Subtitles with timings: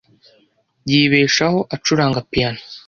[0.91, 2.59] Yibeshaho acuranga piyano.